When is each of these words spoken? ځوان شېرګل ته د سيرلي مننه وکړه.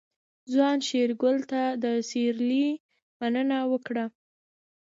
ځوان 0.51 0.77
شېرګل 0.87 1.37
ته 1.51 1.61
د 1.83 1.85
سيرلي 2.09 2.67
مننه 3.19 3.57
وکړه. 3.71 4.05